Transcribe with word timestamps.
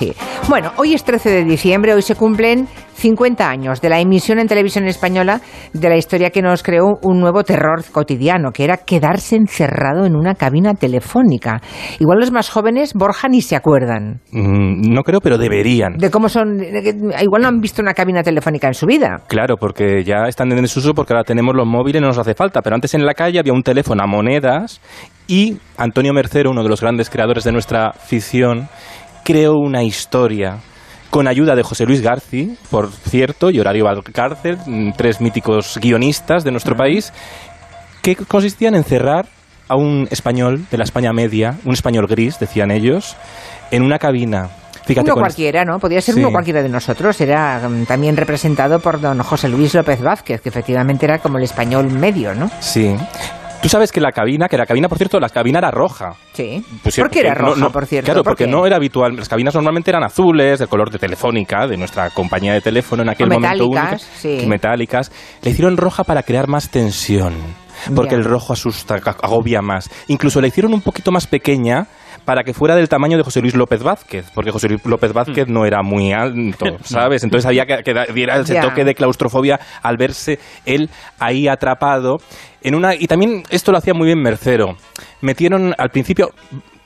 Sí. 0.00 0.14
Bueno, 0.48 0.72
hoy 0.78 0.94
es 0.94 1.04
13 1.04 1.28
de 1.28 1.44
diciembre, 1.44 1.92
hoy 1.92 2.00
se 2.00 2.14
cumplen 2.14 2.66
50 2.94 3.46
años 3.46 3.82
de 3.82 3.90
la 3.90 4.00
emisión 4.00 4.38
en 4.38 4.48
televisión 4.48 4.86
española 4.86 5.42
de 5.74 5.88
la 5.90 5.96
historia 5.98 6.30
que 6.30 6.40
nos 6.40 6.62
creó 6.62 6.98
un 7.02 7.20
nuevo 7.20 7.44
terror 7.44 7.84
cotidiano, 7.92 8.50
que 8.50 8.64
era 8.64 8.78
quedarse 8.78 9.36
encerrado 9.36 10.06
en 10.06 10.16
una 10.16 10.36
cabina 10.36 10.72
telefónica. 10.72 11.60
Igual 11.98 12.20
los 12.20 12.32
más 12.32 12.48
jóvenes, 12.48 12.94
Borja, 12.94 13.28
ni 13.28 13.42
se 13.42 13.56
acuerdan. 13.56 14.20
Mm, 14.32 14.90
no 14.90 15.02
creo, 15.02 15.20
pero 15.20 15.36
deberían. 15.36 15.98
De 15.98 16.10
cómo 16.10 16.30
son. 16.30 16.62
igual 16.62 17.42
no 17.42 17.48
han 17.48 17.60
visto 17.60 17.82
una 17.82 17.92
cabina 17.92 18.22
telefónica 18.22 18.68
en 18.68 18.74
su 18.74 18.86
vida. 18.86 19.18
Claro, 19.28 19.56
porque 19.58 20.02
ya 20.02 20.28
están 20.28 20.50
en 20.50 20.62
desuso 20.62 20.94
porque 20.94 21.12
ahora 21.12 21.24
tenemos 21.24 21.54
los 21.54 21.66
móviles 21.66 22.00
y 22.00 22.00
no 22.00 22.08
nos 22.08 22.18
hace 22.18 22.32
falta. 22.32 22.62
Pero 22.62 22.74
antes 22.74 22.94
en 22.94 23.04
la 23.04 23.12
calle 23.12 23.38
había 23.38 23.52
un 23.52 23.62
teléfono 23.62 24.02
a 24.02 24.06
monedas 24.06 24.80
y 25.28 25.58
Antonio 25.76 26.14
Mercero, 26.14 26.50
uno 26.50 26.62
de 26.62 26.70
los 26.70 26.80
grandes 26.80 27.10
creadores 27.10 27.44
de 27.44 27.52
nuestra 27.52 27.92
ficción, 27.92 28.68
creó 29.24 29.54
una 29.54 29.82
historia 29.82 30.58
con 31.10 31.26
ayuda 31.26 31.56
de 31.56 31.62
José 31.62 31.86
Luis 31.86 32.02
Garci, 32.02 32.56
por 32.70 32.90
cierto, 32.92 33.50
y 33.50 33.58
Horario 33.58 33.84
Valcárcel, 33.84 34.58
mm, 34.64 34.92
tres 34.96 35.20
míticos 35.20 35.78
guionistas 35.80 36.44
de 36.44 36.52
nuestro 36.52 36.76
país, 36.76 37.12
que 38.02 38.14
consistía 38.16 38.68
en 38.68 38.76
encerrar 38.76 39.26
a 39.68 39.76
un 39.76 40.06
español 40.10 40.66
de 40.70 40.78
la 40.78 40.84
España 40.84 41.12
media, 41.12 41.56
un 41.64 41.72
español 41.72 42.06
gris, 42.08 42.38
decían 42.38 42.70
ellos, 42.70 43.16
en 43.70 43.82
una 43.82 43.98
cabina. 43.98 44.50
Fíjate 44.84 45.12
uno 45.12 45.20
cualquiera, 45.20 45.64
¿no? 45.64 45.78
Podía 45.78 46.00
ser 46.00 46.14
Sí. 46.14 46.20
uno 46.20 46.30
cualquiera 46.32 46.62
de 46.62 46.68
nosotros. 46.68 47.20
Era 47.20 47.68
mm, 47.68 47.84
también 47.86 48.16
representado 48.16 48.80
por 48.80 49.00
don 49.00 49.18
José 49.22 49.48
Luis 49.48 49.74
López 49.74 50.00
Vázquez, 50.00 50.40
que 50.40 50.48
efectivamente 50.48 51.06
era 51.06 51.18
como 51.18 51.38
el 51.38 51.44
español 51.44 51.90
medio, 51.90 52.34
¿no? 52.34 52.50
Sí. 52.60 52.96
Tú 53.62 53.68
sabes 53.68 53.92
que 53.92 54.00
la 54.00 54.10
cabina, 54.10 54.48
que 54.48 54.56
la 54.56 54.64
cabina, 54.64 54.88
por 54.88 54.96
cierto, 54.96 55.20
la 55.20 55.28
cabina 55.28 55.58
era 55.58 55.70
roja. 55.70 56.14
Sí. 56.32 56.64
Pues 56.82 56.96
¿Por 56.96 57.10
qué 57.10 57.20
era 57.20 57.30
porque 57.34 57.42
no- 57.42 57.48
roja, 57.50 57.60
no- 57.60 57.70
por 57.70 57.86
cierto? 57.86 58.06
Claro, 58.06 58.22
¿Por 58.24 58.32
porque 58.32 58.46
no 58.46 58.64
era 58.66 58.76
habitual. 58.76 59.14
Las 59.16 59.28
cabinas 59.28 59.54
normalmente 59.54 59.90
eran 59.90 60.02
azules, 60.02 60.58
del 60.58 60.68
color 60.68 60.90
de 60.90 60.98
Telefónica, 60.98 61.66
de 61.66 61.76
nuestra 61.76 62.08
compañía 62.10 62.54
de 62.54 62.62
teléfono 62.62 63.02
en 63.02 63.10
aquel 63.10 63.26
O 63.30 63.34
momento. 63.34 63.68
metálicas, 63.68 64.02
única, 64.02 64.40
sí. 64.42 64.46
Metálicas. 64.46 65.12
Le 65.42 65.50
hicieron 65.50 65.76
roja 65.76 66.04
para 66.04 66.22
crear 66.22 66.48
más 66.48 66.70
tensión. 66.70 67.34
Porque 67.94 68.14
el 68.14 68.24
rojo 68.24 68.52
asusta, 68.52 68.96
ag- 68.96 69.16
agobia 69.22 69.60
más. 69.62 69.88
Incluso 70.08 70.40
la 70.40 70.46
hicieron 70.48 70.72
un 70.74 70.80
poquito 70.82 71.12
más 71.12 71.26
pequeña 71.26 71.86
para 72.30 72.44
que 72.44 72.54
fuera 72.54 72.76
del 72.76 72.88
tamaño 72.88 73.16
de 73.16 73.24
José 73.24 73.40
Luis 73.40 73.56
López 73.56 73.82
Vázquez, 73.82 74.30
porque 74.32 74.52
José 74.52 74.68
Luis 74.68 74.86
López 74.86 75.12
Vázquez 75.12 75.48
no 75.48 75.66
era 75.66 75.82
muy 75.82 76.12
alto, 76.12 76.76
¿sabes? 76.84 77.24
Entonces 77.24 77.44
había 77.44 77.66
que, 77.66 77.82
que 77.82 77.92
diera 78.14 78.38
ese 78.38 78.60
toque 78.60 78.84
de 78.84 78.94
claustrofobia 78.94 79.58
al 79.82 79.96
verse 79.96 80.38
él 80.64 80.90
ahí 81.18 81.48
atrapado 81.48 82.18
en 82.62 82.76
una 82.76 82.94
y 82.94 83.08
también 83.08 83.42
esto 83.50 83.72
lo 83.72 83.78
hacía 83.78 83.94
muy 83.94 84.06
bien 84.06 84.22
Mercero. 84.22 84.76
Metieron 85.20 85.74
al 85.76 85.90
principio 85.90 86.30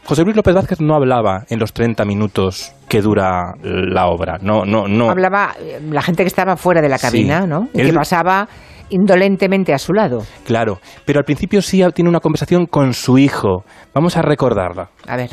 José 0.05 0.23
Luis 0.23 0.37
López 0.37 0.55
Vázquez 0.55 0.81
no 0.81 0.95
hablaba 0.95 1.45
en 1.49 1.59
los 1.59 1.73
30 1.73 2.05
minutos 2.05 2.73
que 2.89 3.01
dura 3.01 3.55
la 3.63 4.07
obra. 4.07 4.37
No, 4.41 4.65
no, 4.65 4.87
no. 4.87 5.11
Hablaba 5.11 5.55
eh, 5.59 5.81
la 5.91 6.03
gente 6.03 6.23
que 6.25 6.29
estaba 6.29 6.57
fuera 6.57 6.83
de 6.83 6.89
la 6.91 6.99
Sí. 6.99 7.07
cabina, 7.07 7.47
¿no? 7.47 7.69
Y 7.73 7.81
Él- 7.81 7.87
que 7.89 7.93
pasaba 7.95 8.47
indolentemente 8.91 9.73
a 9.73 9.79
su 9.79 9.95
lado. 9.95 10.23
Claro, 10.47 10.79
pero 11.07 11.19
al 11.21 11.25
principio 11.25 11.63
sí 11.63 11.83
tiene 11.95 12.11
una 12.11 12.21
conversación 12.21 12.67
con 12.67 12.93
su 12.93 13.17
hijo. 13.17 13.65
Vamos 13.95 14.17
a 14.19 14.23
recordarla. 14.23 14.91
A 15.09 15.17
ver. 15.17 15.31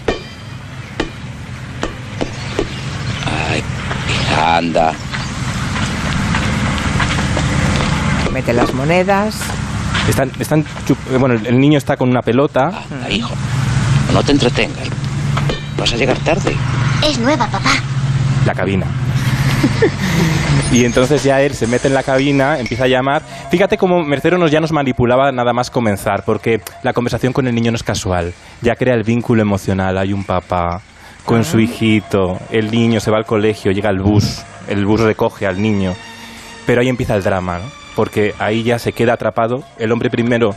Ay, 3.49 3.61
anda. 4.41 4.93
Mete 8.31 8.53
las 8.53 8.73
monedas. 8.73 9.37
Están, 10.07 10.31
están 10.39 10.63
chup- 10.87 10.97
eh, 11.13 11.17
bueno, 11.17 11.35
el 11.35 11.59
niño 11.59 11.77
está 11.77 11.97
con 11.97 12.09
una 12.09 12.21
pelota. 12.21 12.67
Anda, 12.89 13.09
hijo. 13.11 13.33
No 14.13 14.21
te 14.23 14.33
entretengas. 14.33 14.89
Vas 15.77 15.93
a 15.93 15.95
llegar 15.95 16.17
tarde. 16.19 16.53
Es 17.07 17.17
nueva, 17.17 17.47
papá. 17.47 17.71
la 18.45 18.53
cabina. 18.53 18.85
y 20.71 20.83
entonces 20.83 21.23
ya 21.23 21.41
él 21.41 21.53
se 21.53 21.65
mete 21.65 21.87
en 21.87 21.93
la 21.93 22.03
cabina, 22.03 22.59
empieza 22.59 22.83
a 22.83 22.87
llamar. 22.87 23.21
Fíjate 23.49 23.77
cómo 23.77 24.03
Mercero 24.03 24.37
nos, 24.37 24.51
ya 24.51 24.59
nos 24.59 24.73
manipulaba 24.73 25.31
nada 25.31 25.53
más 25.53 25.69
comenzar, 25.69 26.23
porque 26.25 26.61
la 26.83 26.91
conversación 26.91 27.31
con 27.31 27.47
el 27.47 27.55
niño 27.55 27.71
no 27.71 27.77
es 27.77 27.83
casual. 27.83 28.33
Ya 28.61 28.75
crea 28.75 28.95
el 28.95 29.03
vínculo 29.03 29.41
emocional. 29.41 29.97
Hay 29.97 30.11
un 30.11 30.25
papá 30.25 30.81
con 31.25 31.45
su 31.45 31.59
hijito, 31.59 32.37
el 32.51 32.69
niño 32.69 32.99
se 32.99 33.11
va 33.11 33.17
al 33.17 33.25
colegio, 33.25 33.71
llega 33.71 33.89
el 33.89 33.99
bus, 33.99 34.41
el 34.67 34.85
bus 34.85 34.99
recoge 34.99 35.47
al 35.47 35.61
niño. 35.61 35.93
Pero 36.65 36.81
ahí 36.81 36.89
empieza 36.89 37.15
el 37.15 37.23
drama, 37.23 37.59
¿no? 37.59 37.65
Porque 37.95 38.35
ahí 38.39 38.63
ya 38.63 38.77
se 38.77 38.91
queda 38.91 39.13
atrapado. 39.13 39.63
El 39.77 39.91
hombre 39.91 40.09
primero 40.09 40.53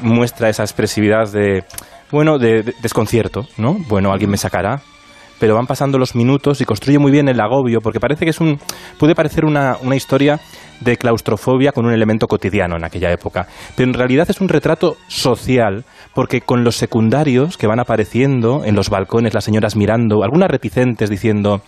muestra 0.00 0.48
esa 0.48 0.62
expresividad 0.62 1.30
de, 1.30 1.64
bueno, 2.10 2.38
de, 2.38 2.62
de 2.62 2.74
desconcierto, 2.82 3.46
¿no? 3.58 3.76
Bueno, 3.88 4.12
alguien 4.12 4.30
me 4.30 4.36
sacará. 4.36 4.82
Pero 5.38 5.54
van 5.54 5.66
pasando 5.66 5.98
los 5.98 6.14
minutos 6.14 6.62
y 6.62 6.64
construye 6.64 6.98
muy 6.98 7.12
bien 7.12 7.28
el 7.28 7.40
agobio, 7.40 7.80
porque 7.82 8.00
parece 8.00 8.24
que 8.24 8.30
es 8.30 8.40
un. 8.40 8.58
puede 8.98 9.14
parecer 9.14 9.44
una, 9.44 9.76
una 9.82 9.94
historia 9.94 10.40
de 10.80 10.96
claustrofobia 10.96 11.72
con 11.72 11.84
un 11.84 11.92
elemento 11.92 12.26
cotidiano 12.26 12.76
en 12.76 12.84
aquella 12.84 13.12
época. 13.12 13.46
Pero 13.76 13.88
en 13.88 13.94
realidad 13.94 14.30
es 14.30 14.40
un 14.40 14.48
retrato 14.48 14.96
social, 15.08 15.84
porque 16.14 16.40
con 16.40 16.64
los 16.64 16.76
secundarios 16.76 17.58
que 17.58 17.66
van 17.66 17.80
apareciendo 17.80 18.64
en 18.64 18.74
los 18.74 18.88
balcones, 18.88 19.34
las 19.34 19.44
señoras 19.44 19.76
mirando, 19.76 20.22
algunas 20.22 20.50
reticentes 20.50 21.10
diciendo. 21.10 21.60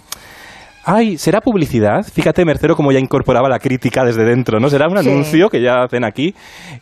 Ay, 0.90 1.18
¿será 1.18 1.42
publicidad? 1.42 2.02
Fíjate, 2.10 2.46
Mercero, 2.46 2.74
cómo 2.74 2.90
ya 2.92 2.98
incorporaba 2.98 3.46
la 3.50 3.58
crítica 3.58 4.06
desde 4.06 4.24
dentro, 4.24 4.58
¿no? 4.58 4.70
Será 4.70 4.88
un 4.88 4.96
Sí. 5.02 5.10
anuncio 5.10 5.50
que 5.50 5.60
ya 5.60 5.82
hacen 5.82 6.02
aquí. 6.02 6.34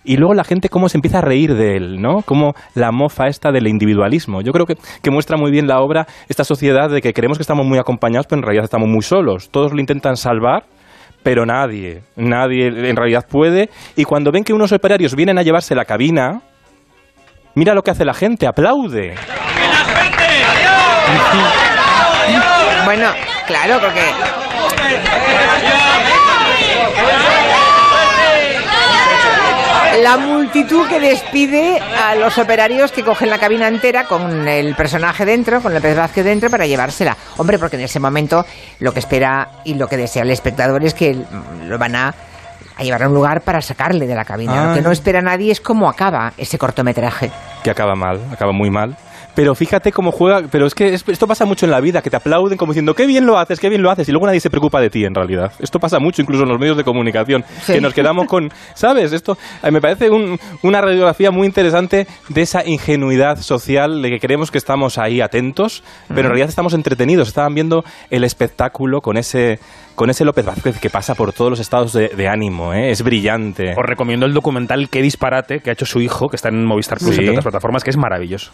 Y 0.05 0.17
luego 0.17 0.33
la 0.33 0.44
gente 0.44 0.69
cómo 0.69 0.89
se 0.89 0.97
empieza 0.97 1.19
a 1.19 1.22
reír 1.22 1.56
de 1.56 1.77
él, 1.77 2.00
¿no? 2.00 2.22
Como 2.22 2.55
la 2.75 2.93
mofa 2.93 3.27
esta 3.27 3.50
del 3.50 3.67
individualismo. 3.67 4.43
Yo 4.43 4.53
creo 4.53 4.65
que, 4.65 4.77
que 5.03 5.11
muestra 5.11 5.37
muy 5.37 5.50
bien 5.50 5.67
la 5.67 5.81
obra 5.81 6.06
esta 6.28 6.44
sociedad 6.44 6.89
de 6.89 7.03
que 7.03 7.12
creemos 7.12 7.37
que 7.37 7.43
estamos 7.43 7.67
muy 7.67 7.78
acompañados, 7.78 8.27
pero 8.28 8.39
en 8.39 8.44
realidad 8.44 8.62
estamos 8.65 8.89
muy 8.89 9.03
solos. 9.03 9.49
Todos 9.50 9.72
lo 9.72 9.81
intentan 9.81 10.17
salvar, 10.17 10.67
pero 11.25 11.44
nadie, 11.44 12.03
nadie 12.15 12.69
en 12.69 12.94
realidad 12.94 13.27
puede. 13.28 13.71
Y 13.97 14.05
cuando 14.05 14.31
ven 14.31 14.44
que 14.44 14.53
unos 14.53 14.71
operarios 14.71 15.17
vienen 15.17 15.37
a 15.38 15.43
llevarse 15.43 15.75
la 15.75 15.84
cabina, 15.84 16.43
mira 17.56 17.75
lo 17.75 17.83
que 17.83 17.91
hace 17.91 18.05
la 18.05 18.15
gente, 18.15 18.47
aplaude. 18.47 19.17
Bueno, 22.86 23.10
claro, 23.47 23.80
porque 23.80 24.00
la 30.02 30.19
multitud 30.19 30.86
que 30.88 31.00
despide 31.00 31.80
a 31.80 32.14
los 32.14 32.36
operarios 32.38 32.92
que 32.92 33.02
cogen 33.02 33.30
la 33.30 33.38
cabina 33.38 33.66
entera 33.66 34.04
con 34.04 34.46
el 34.46 34.75
personaje 34.75 35.25
dentro, 35.25 35.60
con 35.62 35.75
el 35.75 35.80
pez 35.80 35.96
Vázquez 35.96 36.25
dentro 36.25 36.50
para 36.50 36.66
llevársela. 36.66 37.16
Hombre, 37.38 37.58
porque 37.58 37.76
en 37.76 37.82
ese 37.82 37.98
momento 37.98 38.44
lo 38.80 38.92
que 38.92 38.98
espera 39.00 39.48
y 39.64 39.75
lo 39.75 39.88
que 39.88 39.96
desea 39.96 40.22
el 40.22 40.30
espectador 40.30 40.84
es 40.84 40.92
que 40.92 41.16
lo 41.64 41.78
van 41.78 41.96
a, 41.96 42.14
a 42.76 42.82
llevar 42.82 43.04
a 43.04 43.08
un 43.08 43.14
lugar 43.14 43.41
para 43.41 43.62
sacarle 43.62 44.06
de 44.06 44.14
la 44.14 44.25
cabina. 44.25 44.66
Lo 44.69 44.75
que 44.75 44.80
Ah. 44.80 44.82
no 44.82 44.92
espera 44.92 45.22
nadie 45.22 45.50
es 45.50 45.60
cómo 45.62 45.88
acaba 45.88 46.32
ese 46.36 46.58
cortometraje. 46.58 47.30
que 47.64 47.70
acaba 47.70 47.94
mal, 47.94 48.20
acaba 48.32 48.52
muy 48.52 48.70
mal. 48.70 48.96
Pero 49.36 49.54
fíjate 49.54 49.92
cómo 49.92 50.10
juega, 50.10 50.48
pero 50.50 50.66
es 50.66 50.74
que 50.74 50.94
es- 50.94 51.04
esto 51.06 51.28
pasa 51.28 51.44
mucho 51.44 51.66
en 51.66 51.70
la 51.70 51.80
vida, 51.80 52.02
que 52.02 52.10
te 52.10 52.16
aplauden 52.16 52.56
como 52.58 52.72
diciendo, 52.72 52.94
qué 52.94 53.06
bien 53.06 53.26
lo 53.26 53.38
haces, 53.38 53.60
qué 53.60 53.69
bien 53.69 53.82
lo 53.82 53.91
haces, 53.91 54.08
y 54.08 54.12
luego 54.12 54.26
nadie 54.26 54.41
se 54.41 54.50
preocupa 54.50 54.80
de 54.80 54.91
ti 54.91 55.04
en 55.04 55.14
realidad. 55.14 55.52
Esto 55.60 55.78
pasa 55.78 55.98
mucho 56.00 56.22
incluso 56.22 56.42
en 56.42 56.48
los 56.48 56.58
medios 56.58 56.76
de 56.76 56.82
comunicación, 56.84 57.44
Sí. 57.60 57.75
que 57.75 57.80
nos 57.80 57.94
quedamos 57.94 58.26
con, 58.26 58.48
¿sabes? 58.75 59.12
Esto 59.12 59.36
eh, 59.62 59.70
me 59.70 59.80
parece 59.80 60.10
un- 60.10 60.38
una 60.62 60.80
radiografía 60.80 61.30
muy 61.30 61.46
interesante 61.46 62.06
de 62.30 62.41
esa 62.42 62.66
ingenuidad 62.66 63.36
social, 63.36 64.00
de 64.02 64.08
que 64.10 64.19
creemos 64.19 64.50
que 64.50 64.58
estamos 64.58 64.96
ahí 64.98 65.20
atentos, 65.20 65.84
pero 66.08 66.20
en 66.22 66.26
realidad 66.28 66.48
estamos 66.48 66.72
entretenidos, 66.75 67.28
estaban 67.28 67.54
viendo 67.54 67.84
el 68.10 68.25
espectáculo 68.25 69.00
con 69.02 69.19
ese, 69.19 69.58
con 69.94 70.08
ese 70.08 70.25
López 70.25 70.46
Vázquez 70.46 70.80
que 70.80 70.88
pasa 70.88 71.14
por 71.14 71.32
todos 71.34 71.50
los 71.50 71.60
estados 71.60 71.92
de, 71.92 72.08
de 72.08 72.26
ánimo, 72.28 72.72
¿eh? 72.72 72.91
es 72.91 73.02
brillante. 73.02 73.72
Os 73.76 73.84
recomiendo 73.86 74.25
el 74.25 74.32
documental 74.32 74.88
Qué 74.88 75.02
disparate 75.02 75.60
que 75.60 75.70
ha 75.70 75.72
hecho 75.75 75.84
su 75.84 76.00
hijo, 76.00 76.28
que 76.28 76.36
está 76.36 76.48
en 76.48 76.64
Movistar 76.64 76.96
Plus 76.98 77.14
Sí. 77.16 77.20
y 77.22 77.25
en 77.25 77.30
otras 77.30 77.44
plataformas, 77.44 77.84
que 77.84 77.91
es 77.91 77.96
maravilloso. 77.98 78.50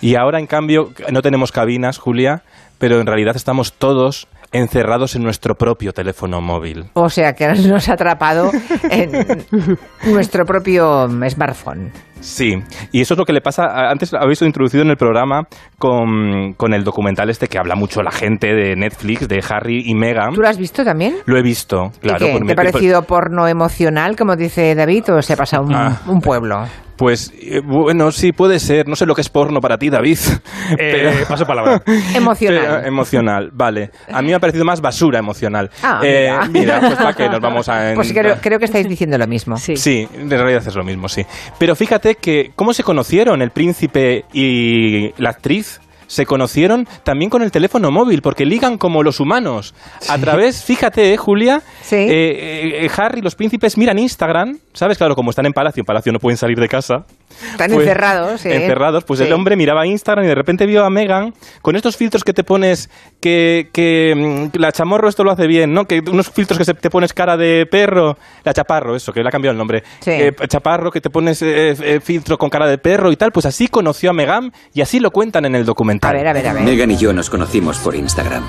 Y 0.00 0.16
ahora, 0.16 0.38
en 0.38 0.46
cambio, 0.46 0.90
no 1.12 1.22
tenemos 1.22 1.52
cabinas, 1.52 1.98
Julia, 1.98 2.42
pero 2.78 3.00
en 3.00 3.06
realidad 3.06 3.36
estamos 3.36 3.72
todos 3.74 4.28
encerrados 4.52 5.16
en 5.16 5.22
nuestro 5.24 5.56
propio 5.56 5.92
teléfono 5.92 6.40
móvil. 6.40 6.84
O 6.92 7.08
sea 7.08 7.32
que 7.32 7.48
nos 7.54 7.88
ha 7.88 7.94
atrapado 7.94 8.52
en 8.88 9.10
nuestro 10.06 10.44
propio 10.44 11.08
smartphone. 11.28 11.90
Sí, 12.20 12.54
y 12.92 13.00
eso 13.00 13.14
es 13.14 13.18
lo 13.18 13.24
que 13.24 13.32
le 13.32 13.40
pasa. 13.40 13.64
Antes 13.90 14.14
habéis 14.14 14.40
introducido 14.42 14.82
en 14.84 14.90
el 14.90 14.96
programa 14.96 15.42
con, 15.78 16.54
con 16.56 16.72
el 16.72 16.84
documental 16.84 17.28
este 17.30 17.48
que 17.48 17.58
habla 17.58 17.74
mucho 17.74 18.00
la 18.02 18.12
gente 18.12 18.54
de 18.54 18.76
Netflix, 18.76 19.26
de 19.28 19.42
Harry 19.48 19.82
y 19.86 19.94
Meghan. 19.94 20.32
¿Tú 20.34 20.40
lo 20.40 20.48
has 20.48 20.56
visto 20.56 20.84
también? 20.84 21.16
Lo 21.26 21.36
he 21.36 21.42
visto, 21.42 21.90
claro. 22.00 22.24
¿Y 22.24 22.28
qué? 22.30 22.38
por 22.38 22.46
¿Te 22.46 22.52
ha 22.52 22.56
parecido 22.56 23.02
porno 23.02 23.48
emocional, 23.48 24.16
como 24.16 24.36
dice 24.36 24.74
David, 24.74 25.12
o 25.14 25.20
se 25.22 25.32
ha 25.32 25.36
pasado 25.36 25.64
un, 25.64 25.74
Ah. 25.74 26.00
un 26.06 26.20
pueblo? 26.20 26.64
Pues 26.96 27.32
eh, 27.40 27.60
bueno, 27.64 28.12
sí, 28.12 28.32
puede 28.32 28.60
ser. 28.60 28.86
No 28.88 28.94
sé 28.96 29.04
lo 29.06 29.14
que 29.14 29.20
es 29.20 29.28
porno 29.28 29.60
para 29.60 29.78
ti, 29.78 29.90
David. 29.90 30.18
Eh, 30.78 31.24
paso 31.28 31.44
palabra. 31.46 31.82
Emocional. 32.14 32.60
Pero, 32.62 32.86
emocional, 32.86 33.50
vale. 33.52 33.90
A 34.10 34.22
mí 34.22 34.28
me 34.28 34.34
ha 34.34 34.40
parecido 34.40 34.64
más 34.64 34.80
basura 34.80 35.18
emocional. 35.18 35.70
Ah, 35.82 36.00
Eh, 36.02 36.30
mira. 36.50 36.80
pues 36.80 36.94
para 36.94 37.12
qué 37.12 37.28
nos 37.28 37.40
vamos 37.42 37.68
a... 37.68 37.92
Pues 37.94 38.12
creo, 38.12 38.36
creo 38.40 38.58
que 38.58 38.64
estáis 38.64 38.88
diciendo 38.88 39.18
lo 39.18 39.26
mismo. 39.26 39.58
Sí. 39.58 39.76
Sí, 39.76 40.08
en 40.14 40.30
realidad 40.30 40.62
es 40.66 40.74
lo 40.74 40.82
mismo, 40.84 41.08
sí. 41.08 41.24
Pero 41.58 41.76
fíjate 41.76 42.14
que, 42.14 42.52
¿cómo 42.56 42.72
se 42.72 42.82
conocieron 42.82 43.42
el 43.42 43.50
príncipe 43.50 44.24
y 44.32 45.12
la 45.20 45.30
actriz? 45.30 45.80
Se 46.06 46.26
conocieron 46.26 46.86
también 47.02 47.30
con 47.30 47.42
el 47.42 47.50
teléfono 47.50 47.90
móvil, 47.90 48.22
porque 48.22 48.44
ligan 48.44 48.78
como 48.78 49.02
los 49.02 49.20
humanos. 49.20 49.74
A 50.08 50.18
través, 50.18 50.64
fíjate, 50.64 51.12
eh, 51.12 51.16
Julia, 51.16 51.62
Sí. 51.82 51.96
eh, 51.96 52.84
eh, 52.84 52.90
Harry 52.96 53.20
y 53.20 53.22
los 53.22 53.34
príncipes 53.34 53.76
miran 53.76 53.98
Instagram, 53.98 54.58
¿sabes? 54.72 54.98
Claro, 54.98 55.14
como 55.14 55.30
están 55.30 55.46
en 55.46 55.52
palacio, 55.52 55.80
en 55.80 55.86
palacio 55.86 56.12
no 56.12 56.18
pueden 56.18 56.36
salir 56.36 56.58
de 56.58 56.68
casa. 56.68 57.04
Están 57.52 57.70
Pues, 57.70 57.86
encerrados. 57.86 58.44
¿eh? 58.46 58.54
Encerrados, 58.56 59.04
pues 59.04 59.20
Sí. 59.20 59.26
el 59.26 59.32
hombre 59.32 59.56
miraba 59.56 59.86
Instagram 59.86 60.24
y 60.24 60.28
de 60.28 60.34
repente 60.34 60.66
vio 60.66 60.84
a 60.84 60.90
Megan 60.90 61.34
con 61.62 61.76
estos 61.76 61.96
filtros 61.96 62.24
que 62.24 62.32
te 62.32 62.44
pones, 62.44 62.90
que, 63.20 63.70
que 63.72 64.50
mm, 64.54 64.58
la 64.58 64.72
chamorro 64.72 65.08
esto 65.08 65.24
lo 65.24 65.30
hace 65.30 65.46
bien, 65.46 65.72
¿no? 65.74 65.86
Que 65.86 66.00
unos 66.00 66.30
filtros 66.30 66.58
que 66.58 66.64
se, 66.64 66.74
te 66.74 66.90
pones 66.90 67.12
cara 67.12 67.36
de 67.36 67.66
perro, 67.70 68.16
la 68.44 68.52
chaparro, 68.54 68.96
eso, 68.96 69.12
que 69.12 69.22
le 69.22 69.28
ha 69.28 69.32
cambiado 69.32 69.52
el 69.52 69.58
nombre. 69.58 69.82
Sí. 70.00 70.10
Eh, 70.10 70.34
chaparro, 70.48 70.90
que 70.90 71.00
te 71.00 71.10
pones 71.10 71.42
eh, 71.42 71.74
eh, 71.80 72.00
filtro 72.02 72.38
con 72.38 72.50
cara 72.50 72.66
de 72.66 72.78
perro 72.78 73.10
y 73.12 73.16
tal, 73.16 73.32
pues 73.32 73.46
así 73.46 73.68
conoció 73.68 74.10
a 74.10 74.12
Megan 74.12 74.52
y 74.72 74.80
así 74.80 75.00
lo 75.00 75.10
cuentan 75.10 75.44
en 75.44 75.54
el 75.54 75.62
A 75.62 75.64
documental. 75.64 76.14
ver, 76.14 76.26
a 76.28 76.32
ver, 76.32 76.46
a 76.48 76.52
ver. 76.52 76.62
Megan 76.62 76.90
y 76.90 76.96
yo 76.96 77.12
nos 77.12 77.30
conocimos 77.30 77.78
por 77.78 77.94
Instagram. 77.94 78.44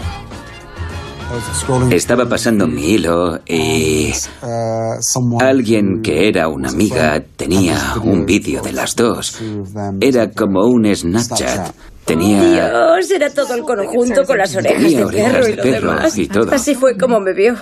Estaba 1.91 2.25
pasando 2.27 2.67
mi 2.67 2.91
hilo 2.93 3.39
y 3.45 4.11
alguien 5.39 6.01
que 6.01 6.27
era 6.27 6.47
una 6.47 6.69
amiga 6.69 7.21
tenía 7.35 7.95
un 8.03 8.25
vídeo 8.25 8.61
de 8.61 8.71
las 8.71 8.95
dos. 8.95 9.39
Era 9.99 10.31
como 10.31 10.65
un 10.65 10.93
Snapchat. 10.93 11.73
Tenía... 12.05 12.69
Dios, 12.69 13.11
era 13.11 13.29
todo 13.31 13.55
el 13.55 13.61
conjunto 13.63 14.23
con 14.25 14.37
las 14.37 14.55
orejas 14.55 14.77
Tenía 14.83 14.97
de 14.99 15.05
orejas 15.05 15.31
perro 15.33 15.47
y 15.47 15.51
de 15.51 15.55
lo 15.57 15.63
perro 15.63 15.91
demás. 15.95 16.17
y 16.17 16.27
todo. 16.27 16.53
Así 16.53 16.75
fue 16.75 16.95
como 16.97 17.19
me 17.19 17.33
vio. 17.33 17.55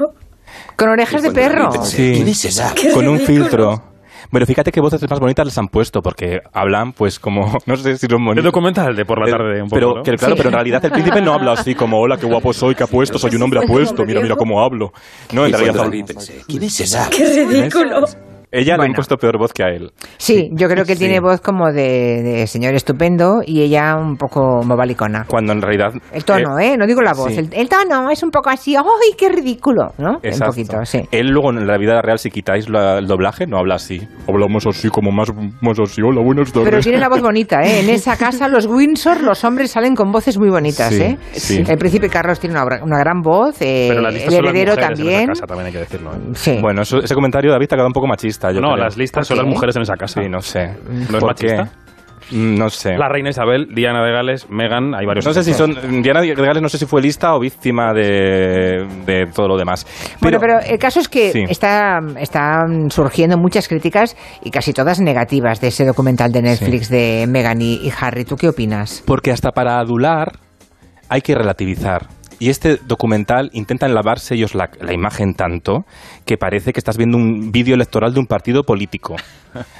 Con 0.75 0.89
orejas 0.89 1.23
de 1.23 1.31
perro. 1.31 1.69
pensé, 1.71 1.95
Sí. 1.95 2.11
¿Quién 2.15 2.27
es 2.27 2.45
esa? 2.45 2.73
Con 2.93 3.07
un 3.07 3.19
filtro. 3.19 3.92
Bueno, 4.33 4.47
fíjate 4.47 4.71
qué 4.71 4.81
voces 4.81 5.07
más 5.07 5.19
bonitas 5.19 5.45
les 5.45 5.56
han 5.59 5.68
puesto, 5.68 6.01
porque 6.01 6.41
hablan, 6.53 6.91
pues, 6.94 7.19
como, 7.19 7.56
no 7.68 7.77
sé 7.77 7.97
si 8.00 8.07
son 8.07 8.19
Es 8.21 8.25
bonitos. 8.25 8.44
documental 8.45 8.95
de 8.95 9.06
por 9.06 9.19
la 9.24 9.30
tarde 9.30 9.62
un 9.62 9.69
poco, 9.69 9.75
pero, 9.75 9.95
¿no? 9.97 10.01
que, 10.01 10.15
claro, 10.15 10.35
pero 10.35 10.50
en 10.50 10.56
realidad 10.56 10.83
el 10.83 10.91
príncipe 10.91 11.21
no 11.21 11.33
habla 11.35 11.51
así 11.51 11.75
como, 11.75 12.00
hola, 12.00 12.18
qué 12.18 12.25
guapo 12.25 12.51
soy, 12.51 12.74
qué 12.74 12.81
apuesto, 12.81 13.19
soy 13.19 13.35
un 13.35 13.44
hombre 13.44 13.59
apuesto, 13.63 14.03
mira, 14.03 14.21
mira 14.21 14.35
cómo 14.35 14.59
hablo. 14.59 14.91
No, 15.33 15.45
en 15.45 15.53
realidad 15.53 15.88
¿quién 16.47 16.63
es 16.63 16.80
esa? 16.80 17.07
Qué 17.12 17.45
ridículo. 17.45 18.07
Ella 18.53 18.73
le 18.73 18.77
Bueno. 18.77 18.91
han 18.91 18.95
puesto 18.95 19.17
peor 19.17 19.38
voz 19.38 19.51
que 19.53 19.63
a 19.63 19.67
él. 19.69 19.91
Sí, 20.17 20.50
yo 20.53 20.67
creo 20.69 20.85
que 20.85 20.94
Sí. 20.94 21.00
tiene 21.00 21.19
voz 21.19 21.41
como 21.41 21.71
de, 21.71 22.21
de 22.23 22.47
señor 22.47 22.75
estupendo 22.75 23.41
y 23.45 23.61
ella 23.61 23.95
un 23.95 24.15
poco 24.17 24.61
movalicona. 24.63 25.25
Cuando 25.27 25.51
en 25.53 25.61
realidad... 25.61 25.91
El 26.13 26.23
tono, 26.23 26.59
¿eh? 26.59 26.77
No 26.77 26.85
digo 26.85 27.01
la 27.01 27.13
voz. 27.13 27.31
sí. 27.33 27.39
El, 27.39 27.50
el 27.53 27.67
tono 27.69 28.09
es 28.09 28.21
un 28.23 28.29
poco 28.31 28.50
así, 28.50 28.75
¡ay, 28.75 28.83
qué 29.17 29.29
ridículo! 29.29 29.94
¿no? 29.97 30.19
Exacto. 30.23 30.45
Un 30.61 30.65
poquito, 30.67 30.85
sí. 30.85 31.01
Él 31.11 31.27
luego 31.29 31.50
en 31.51 31.65
la 31.67 31.77
vida 31.77 32.01
real, 32.01 32.19
si 32.19 32.29
quitáis 32.29 32.69
la- 32.69 32.97
el 33.00 33.07
doblaje, 33.07 33.47
no 33.47 33.57
habla 33.57 33.75
así. 33.75 34.00
Hablamos 34.27 34.65
así, 34.67 34.89
como 34.89 35.11
más, 35.11 35.29
más 35.61 35.79
así, 35.79 36.01
hola, 36.01 36.21
buenas 36.21 36.51
tardes. 36.51 36.69
Pero 36.69 36.81
tiene 36.81 37.00
la 37.00 37.09
voz 37.09 37.21
bonita, 37.21 37.61
¿eh? 37.63 37.79
En 37.79 37.89
esa 37.89 38.15
casa, 38.17 38.47
los 38.47 38.65
Windsor, 38.67 39.21
los 39.23 39.44
hombres 39.44 39.71
salen 39.71 39.95
con 39.95 40.11
voces 40.11 40.38
muy 40.38 40.50
bonitas, 40.50 40.94
Sí, 40.94 41.01
¿eh? 41.01 41.17
sí. 41.33 41.63
El 41.67 41.77
príncipe 41.77 42.09
Carlos 42.09 42.39
tiene 42.39 42.55
una, 42.61 42.83
una 42.83 43.00
gran 43.00 43.21
voz, 43.21 43.55
eh, 43.61 43.88
Pero 43.89 44.09
listas 44.11 44.33
el 44.33 44.45
heredero 44.45 44.75
también. 44.77 45.23
esa 45.23 45.27
casa, 45.31 45.45
también 45.47 45.67
hay 45.67 45.73
que 45.73 45.79
decirlo. 45.79 46.11
¿eh? 46.13 46.17
Sí. 46.35 46.57
Bueno, 46.61 46.81
eso- 46.83 47.00
ese 47.00 47.15
comentario, 47.15 47.51
David, 47.51 47.67
te 47.67 47.75
ha 47.75 47.77
quedado 47.77 47.88
un 47.88 47.94
poco 47.94 48.07
machista. 48.07 48.42
Yo 48.51 48.61
no, 48.61 48.73
creo. 48.73 48.83
las 48.83 48.97
listas 48.97 49.27
son 49.27 49.37
qué? 49.37 49.43
las 49.43 49.49
mujeres 49.53 49.75
en 49.75 49.81
esa 49.83 49.95
casa. 49.95 50.21
Sí, 50.21 50.29
no 50.29 50.41
sé. 50.41 50.75
¿No 51.11 51.17
es 51.17 51.23
machista? 51.23 51.63
Mm, 52.31 52.55
No 52.57 52.69
sé. 52.69 52.97
La 52.97 53.09
reina 53.09 53.29
Isabel, 53.29 53.67
Diana 53.75 54.01
de 54.03 54.11
Gales, 54.13 54.49
Megan, 54.49 54.95
hay 54.95 55.05
varios. 55.05 55.25
No 55.25 55.33
sé 55.33 55.43
si 55.43 55.53
son. 55.53 55.75
Diana 56.01 56.21
de 56.21 56.33
Gales 56.33 56.61
no 56.61 56.69
sé 56.69 56.77
si 56.77 56.85
fue 56.85 57.01
lista 57.01 57.35
o 57.35 57.39
víctima 57.39 57.93
de, 57.93 58.87
de 59.05 59.25
todo 59.35 59.49
lo 59.49 59.57
demás. 59.57 59.85
Bueno, 60.21 60.37
pero 60.39 60.59
el 60.59 60.79
caso 60.79 61.01
es 61.01 61.09
que 61.09 61.31
Sí. 61.33 61.43
está, 61.49 61.99
están 62.19 62.89
surgiendo 62.89 63.37
muchas 63.37 63.67
críticas 63.67 64.15
y 64.41 64.51
casi 64.51 64.71
todas 64.71 65.01
negativas 65.01 65.59
de 65.59 65.67
ese 65.67 65.85
documental 65.85 66.31
de 66.31 66.41
Netflix 66.43 66.89
de 66.89 67.25
Meghan 67.27 67.61
y, 67.61 67.73
y 67.75 67.91
Harry. 67.99 68.23
¿Tú 68.23 68.35
qué 68.37 68.47
opinas? 68.47 69.03
Porque 69.05 69.31
hasta 69.31 69.51
para 69.51 69.77
adular 69.79 70.31
hay 71.09 71.21
que 71.21 71.35
relativizar. 71.35 72.07
Y 72.39 72.49
este 72.49 72.77
documental 72.77 73.49
intentan 73.53 73.93
lavarse 73.93 74.33
ellos 74.35 74.55
la, 74.55 74.69
la 74.81 74.91
imagen 74.93 75.33
tanto 75.33 75.85
que 76.25 76.37
parece 76.37 76.71
que 76.73 76.79
estás 76.79 76.97
viendo 76.97 77.17
un 77.17 77.51
vídeo 77.51 77.75
electoral 77.75 78.13
de 78.13 78.19
un 78.19 78.27
partido 78.27 78.63
político. 78.63 79.15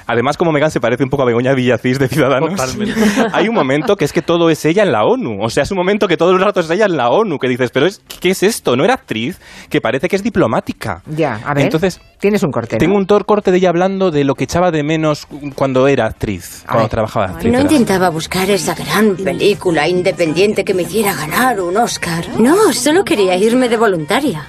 Además, 0.06 0.36
como 0.36 0.52
Megan 0.52 0.70
se 0.70 0.80
parece 0.80 1.02
un 1.02 1.10
poco 1.10 1.22
a 1.24 1.26
Begoña 1.26 1.52
Villacís 1.54 1.98
de 1.98 2.06
Ciudadanos, 2.08 2.50
Totalmente. 2.50 3.00
hay 3.32 3.48
un 3.48 3.54
momento 3.54 3.96
que 3.96 4.04
es 4.04 4.12
que 4.12 4.22
todo 4.22 4.50
es 4.50 4.64
ella 4.64 4.82
en 4.82 4.92
la 4.92 5.04
ONU. 5.04 5.42
O 5.42 5.50
sea, 5.50 5.62
es 5.64 5.70
un 5.70 5.78
momento 5.78 6.06
que 6.06 6.16
todo 6.16 6.30
el 6.30 6.40
rato 6.40 6.60
es 6.60 6.70
ella 6.70 6.84
en 6.86 6.96
la 6.96 7.08
ONU, 7.10 7.38
que 7.38 7.48
dices, 7.48 7.70
pero 7.72 7.86
es, 7.86 8.00
¿qué 8.20 8.30
es 8.30 8.42
esto? 8.42 8.76
¿No 8.76 8.84
era 8.84 8.94
actriz? 8.94 9.40
Que 9.70 9.80
parece 9.80 10.08
que 10.08 10.16
es 10.16 10.22
diplomática. 10.22 11.02
Ya, 11.06 11.40
a 11.44 11.54
ver. 11.54 11.64
Entonces, 11.64 12.00
tienes 12.20 12.42
un 12.42 12.52
corte. 12.52 12.76
¿no? 12.76 12.78
tengo 12.80 12.96
un 12.96 13.06
tor 13.06 13.24
corte 13.26 13.50
de 13.50 13.56
ella 13.58 13.70
hablando 13.70 14.10
de 14.10 14.22
lo 14.24 14.34
que 14.34 14.44
echaba 14.44 14.70
de 14.70 14.82
menos 14.84 15.26
cuando 15.54 15.88
era 15.88 16.06
actriz, 16.06 16.62
A 16.64 16.66
cuando 16.66 16.82
ver. 16.84 16.90
trabajaba 16.90 17.26
de 17.26 17.32
actriz. 17.32 17.52
No 17.52 17.58
era- 17.60 17.70
intentaba 17.72 18.10
buscar 18.10 18.48
esa 18.50 18.74
gran 18.74 19.16
película 19.16 19.88
independiente 19.88 20.64
que 20.64 20.74
me 20.74 20.82
hiciera 20.82 21.14
ganar 21.14 21.60
un 21.60 21.76
Oscar. 21.78 22.24
No, 22.38 22.72
solo 22.72 23.04
quería 23.04 23.34
irme 23.36 23.68
de 23.68 23.76
voluntaria. 23.76 24.46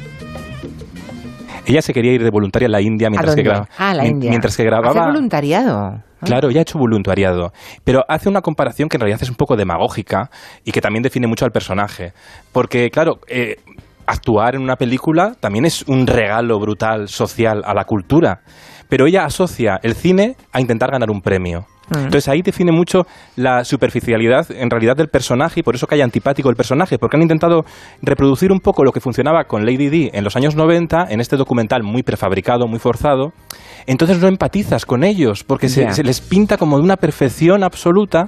Ella 1.66 1.82
se 1.82 1.94
quería 1.94 2.14
ir 2.14 2.24
de 2.24 2.30
voluntaria 2.30 2.68
a 2.68 2.72
la 2.72 2.82
India 2.82 3.08
¿A 3.08 3.10
mientras 3.10 3.36
que 3.36 3.44
grababa. 3.44 3.70
Ah, 3.78 3.92
a 3.92 3.94
la 3.94 4.06
India. 4.06 4.30
Mientras 4.30 4.56
que 4.56 4.64
grababa. 4.64 5.08
voluntariado. 5.08 5.78
Ah. 5.78 6.04
Claro, 6.24 6.50
ella 6.50 6.60
ha 6.60 6.62
hecho 6.62 6.80
voluntariado. 6.80 7.52
Pero 7.84 8.04
hace 8.08 8.30
una 8.30 8.42
comparación 8.42 8.90
que 8.90 8.98
en 8.98 9.02
realidad 9.02 9.22
es 9.22 9.30
un 9.30 9.36
poco 9.36 9.56
demagógica 9.56 10.30
y 10.64 10.72
que 10.72 10.82
también 10.82 11.04
define 11.04 11.28
mucho 11.28 11.46
al 11.46 11.52
personaje. 11.52 12.14
Porque, 12.52 12.90
claro, 12.90 13.20
eh, 13.28 13.58
actuar 14.06 14.56
en 14.56 14.62
una 14.62 14.76
película 14.76 15.36
también 15.40 15.66
es 15.66 15.84
un 15.88 16.08
regalo 16.08 16.60
brutal 16.60 17.08
social 17.10 17.64
a 17.66 17.74
la 17.74 17.86
cultura. 17.86 18.42
Pero 18.90 19.08
ella 19.08 19.26
asocia 19.26 19.80
el 19.82 19.96
cine 19.96 20.36
a 20.52 20.62
intentar 20.62 20.92
ganar 20.92 21.10
un 21.10 21.22
premio. 21.22 21.66
Mm. 21.90 22.06
Entonces 22.06 22.28
ahí 22.28 22.42
define 22.42 22.72
mucho 22.72 23.06
la 23.36 23.64
superficialidad 23.64 24.50
en 24.52 24.70
realidad 24.70 24.96
del 24.96 25.08
personaje 25.08 25.60
y 25.60 25.64
por 25.64 25.76
eso 25.76 25.88
que 25.88 25.96
hay 25.96 26.02
antipático 26.02 26.50
el 26.50 26.56
personaje, 26.56 26.98
porque 26.98 27.18
han 27.18 27.24
intentado 27.24 27.66
reproducir 28.02 28.52
un 28.52 28.60
poco 28.60 28.84
lo 28.84 28.92
que 28.92 29.00
funcionaba 29.00 29.46
con 29.46 29.66
Lady 29.66 29.90
Di 29.90 30.10
en 30.14 30.24
los 30.24 30.36
años 30.36 30.56
90 30.56 31.06
en 31.10 31.20
este 31.20 31.38
documental 31.38 31.84
muy 31.84 32.04
prefabricado, 32.04 32.68
muy 32.68 32.80
forzado. 32.80 33.34
Entonces 33.88 34.20
no 34.20 34.28
empatizas 34.28 34.86
con 34.86 35.04
ellos 35.04 35.44
porque 35.44 35.70
se, 35.70 36.04
les 36.04 36.22
pinta 36.22 36.58
como 36.58 36.78
de 36.78 36.84
una 36.84 36.98
perfección 36.98 37.64
absoluta 37.64 38.26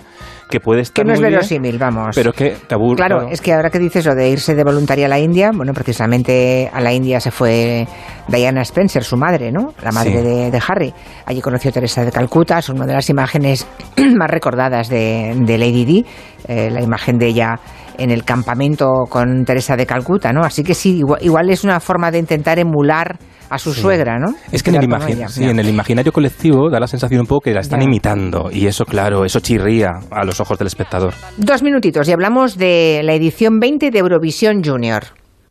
que 0.50 0.60
puede 0.60 0.82
estar 0.82 1.04
Que 1.04 1.08
no 1.08 1.14
es 1.14 1.20
bien, 1.20 1.32
verosímil, 1.32 1.78
vamos. 1.78 2.16
pero 2.16 2.32
que 2.32 2.56
te 2.68 2.76
aburre. 2.76 2.96
Claro, 2.98 3.28
es 3.30 3.42
que 3.42 3.54
ahora 3.54 3.70
que 3.70 3.80
dices 3.80 4.06
lo 4.06 4.16
de 4.16 4.30
irse 4.30 4.56
de 4.56 4.64
voluntaria 4.64 5.08
a 5.08 5.10
la 5.10 5.20
India, 5.20 5.52
bueno, 5.54 5.74
precisamente 5.74 6.70
a 6.72 6.80
la 6.80 6.94
India 6.94 7.20
se 7.20 7.32
fue 7.32 7.88
Diana 8.28 8.62
Spencer, 8.62 9.04
su 9.04 9.18
madre, 9.18 9.52
¿no? 9.52 9.74
La 9.84 9.92
madre 9.92 10.12
Sí. 10.12 10.18
de, 10.28 10.52
de 10.52 10.62
Harry. 10.68 10.94
Allí 11.26 11.42
conoció 11.42 11.70
a 11.70 11.74
Teresa 11.74 12.06
de 12.06 12.12
Calcuta, 12.12 12.60
es 12.60 12.70
una 12.70 12.86
de 12.86 12.94
las 12.94 13.10
imágenes 13.10 13.68
más 14.18 14.30
recordadas 14.30 14.90
de, 14.90 15.34
de 15.38 15.58
Lady 15.58 15.86
Di, 15.86 16.06
eh, 16.48 16.70
la 16.72 16.82
imagen 16.82 17.18
de 17.18 17.28
ella 17.28 17.56
en 17.98 18.12
el 18.12 18.24
campamento 18.24 19.06
con 19.10 19.44
Teresa 19.44 19.76
de 19.76 19.86
Calcuta, 19.88 20.32
¿no? 20.32 20.42
Así 20.44 20.64
que 20.64 20.76
sí, 20.76 20.98
igual, 21.00 21.20
igual 21.24 21.50
es 21.50 21.64
una 21.64 21.80
forma 21.80 22.12
de 22.12 22.20
intentar 22.20 22.60
emular 22.60 23.18
a 23.50 23.58
su 23.58 23.74
suegra, 23.74 24.18
¿no? 24.20 24.36
Es 24.52 24.64
que 24.64 24.72
en 24.72 24.76
el, 24.84 25.30
sí, 25.30 25.44
en 25.44 25.60
imaginario 25.68 26.12
colectivo 26.12 26.70
da 26.70 26.80
la 26.80 26.88
sensación 26.88 27.22
un 27.22 27.28
poco 27.28 27.42
que 27.42 27.54
la 27.54 27.62
están 27.62 27.80
Ya. 27.80 27.86
imitando 27.86 28.50
y 28.52 28.68
eso, 28.68 28.86
claro, 28.86 29.26
eso 29.26 29.40
chirría 29.40 29.92
a 30.12 30.24
los 30.26 30.40
ojos 30.40 30.58
del 30.58 30.68
espectador. 30.68 31.14
Dos 31.38 31.64
minutitos 31.64 32.08
y 32.08 32.12
hablamos 32.12 32.58
de 32.58 33.02
la 33.04 33.14
edición 33.14 33.60
20 33.60 33.92
de 33.92 34.00
Eurovisión 34.00 34.64
Junior. 34.64 35.04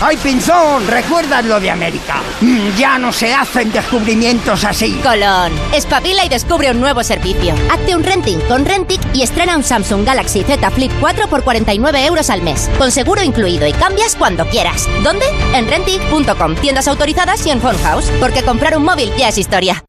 ¡Ay, 0.00 0.16
Pinzón! 0.16 0.86
¿Recuerdas 0.88 1.44
lo 1.44 1.60
de 1.60 1.70
América? 1.70 2.16
Mm, 2.40 2.76
ya 2.76 2.98
no 2.98 3.12
se 3.12 3.32
hacen 3.32 3.70
descubrimientos 3.70 4.64
así. 4.64 4.92
Colón, 5.02 5.52
espabila 5.72 6.24
y 6.24 6.28
descubre 6.28 6.70
un 6.70 6.80
nuevo 6.80 7.04
servicio. 7.04 7.54
Hazte 7.70 7.94
un 7.94 8.02
renting 8.02 8.40
con 8.48 8.64
Rentic 8.64 9.00
y 9.14 9.22
estrena 9.22 9.56
un 9.56 9.62
Samsung 9.62 10.04
Galaxy 10.04 10.42
Z 10.42 10.70
Flip 10.70 10.90
4 11.00 11.28
por 11.28 11.44
49 11.44 12.04
euros 12.06 12.30
al 12.30 12.42
mes, 12.42 12.68
con 12.78 12.90
seguro 12.90 13.22
incluido 13.22 13.66
y 13.66 13.72
cambias 13.72 14.16
cuando 14.16 14.44
quieras. 14.46 14.88
¿Dónde? 15.04 15.26
En 15.54 15.68
Rentic.com, 15.68 16.56
tiendas 16.56 16.88
autorizadas 16.88 17.46
y 17.46 17.50
en 17.50 17.60
Phone 17.60 17.78
House, 17.78 18.10
porque 18.18 18.42
comprar 18.42 18.76
un 18.76 18.84
móvil 18.84 19.12
ya 19.16 19.28
es 19.28 19.38
historia. 19.38 19.84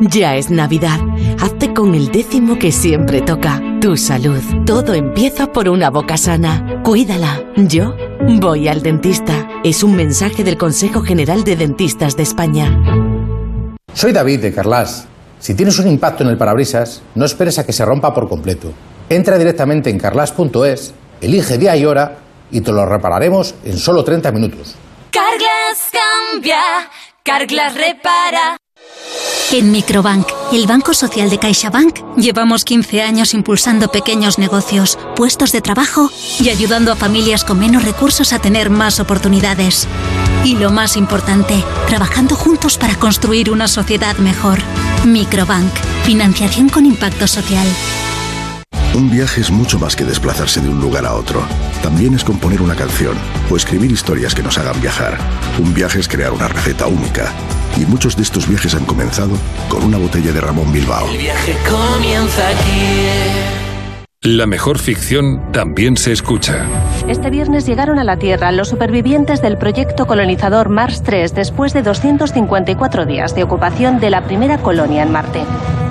Ya 0.00 0.34
es 0.36 0.50
Navidad. 0.50 0.98
Hazte 1.42 1.74
con 1.74 1.94
el 1.94 2.10
décimo 2.10 2.58
que 2.58 2.72
siempre 2.72 3.20
toca. 3.20 3.62
Tu 3.82 3.96
salud. 3.98 4.40
Todo 4.64 4.94
empieza 4.94 5.52
por 5.52 5.68
una 5.68 5.90
boca 5.90 6.16
sana. 6.16 6.80
Cuídala. 6.82 7.42
Yo 7.56 7.94
voy 8.20 8.68
al 8.68 8.82
dentista. 8.82 9.48
Es 9.64 9.82
un 9.82 9.96
mensaje 9.96 10.44
del 10.44 10.56
Consejo 10.56 11.02
General 11.02 11.44
de 11.44 11.56
Dentistas 11.56 12.16
de 12.16 12.22
España. 12.22 12.82
Soy 13.92 14.12
David 14.12 14.40
de 14.40 14.52
Carlas. 14.52 15.06
Si 15.38 15.54
tienes 15.54 15.78
un 15.78 15.88
impacto 15.88 16.22
en 16.22 16.30
el 16.30 16.36
parabrisas, 16.36 17.02
no 17.14 17.24
esperes 17.24 17.58
a 17.58 17.64
que 17.64 17.72
se 17.72 17.84
rompa 17.84 18.12
por 18.12 18.28
completo. 18.28 18.72
Entra 19.08 19.38
directamente 19.38 19.90
en 19.90 19.98
carlas.es, 19.98 20.94
elige 21.20 21.58
día 21.58 21.76
y 21.76 21.84
hora 21.84 22.18
y 22.50 22.60
te 22.60 22.72
lo 22.72 22.84
repararemos 22.86 23.54
en 23.64 23.78
solo 23.78 24.04
30 24.04 24.30
minutos. 24.32 24.76
Carglass 25.10 25.90
cambia, 25.90 26.60
Carglass 27.22 27.74
repara. 27.74 28.56
En 29.52 29.72
Microbank, 29.72 30.28
el 30.52 30.68
Banco 30.68 30.94
Social 30.94 31.28
de 31.28 31.40
CaixaBank, 31.40 32.16
llevamos 32.16 32.64
15 32.64 33.02
años 33.02 33.34
impulsando 33.34 33.90
pequeños 33.90 34.38
negocios, 34.38 34.96
puestos 35.16 35.50
de 35.50 35.60
trabajo 35.60 36.08
y 36.38 36.50
ayudando 36.50 36.92
a 36.92 36.96
familias 36.96 37.42
con 37.42 37.58
menos 37.58 37.84
recursos 37.84 38.32
a 38.32 38.38
tener 38.38 38.70
más 38.70 39.00
oportunidades. 39.00 39.88
Y 40.44 40.54
lo 40.54 40.70
más 40.70 40.96
importante, 40.96 41.64
trabajando 41.88 42.36
juntos 42.36 42.78
para 42.78 42.94
construir 42.94 43.50
una 43.50 43.66
sociedad 43.66 44.16
mejor. 44.18 44.60
Microbank, 45.04 45.72
financiación 46.04 46.68
con 46.68 46.86
impacto 46.86 47.26
social. 47.26 47.66
Un 48.94 49.10
viaje 49.10 49.40
es 49.40 49.50
mucho 49.50 49.80
más 49.80 49.96
que 49.96 50.04
desplazarse 50.04 50.60
de 50.60 50.68
un 50.68 50.80
lugar 50.80 51.04
a 51.04 51.14
otro. 51.14 51.42
También 51.82 52.14
es 52.14 52.22
componer 52.22 52.62
una 52.62 52.76
canción 52.76 53.16
o 53.50 53.56
escribir 53.56 53.90
historias 53.90 54.32
que 54.32 54.44
nos 54.44 54.58
hagan 54.58 54.80
viajar. 54.80 55.18
Un 55.58 55.74
viaje 55.74 55.98
es 55.98 56.06
crear 56.06 56.32
una 56.32 56.46
receta 56.46 56.86
única. 56.86 57.32
Y 57.80 57.86
muchos 57.86 58.14
de 58.14 58.22
estos 58.22 58.46
viajes 58.46 58.74
han 58.74 58.84
comenzado 58.84 59.32
con 59.70 59.82
una 59.82 59.96
botella 59.96 60.32
de 60.32 60.40
Ramón 60.42 60.70
Bilbao. 60.70 61.08
El 61.08 61.16
viaje 61.16 61.56
comienza 61.66 62.46
aquí. 62.48 63.70
La 64.22 64.46
mejor 64.46 64.78
ficción 64.78 65.50
también 65.50 65.96
se 65.96 66.12
escucha. 66.12 66.66
Este 67.08 67.30
viernes 67.30 67.64
llegaron 67.64 67.98
a 67.98 68.04
la 68.04 68.18
Tierra 68.18 68.52
los 68.52 68.68
supervivientes 68.68 69.40
del 69.40 69.56
proyecto 69.56 70.06
colonizador 70.06 70.68
Mars 70.68 71.02
3 71.02 71.34
después 71.34 71.72
de 71.72 71.80
254 71.80 73.06
días 73.06 73.34
de 73.34 73.44
ocupación 73.44 73.98
de 73.98 74.10
la 74.10 74.24
primera 74.24 74.58
colonia 74.58 75.02
en 75.02 75.12
Marte. 75.12 75.40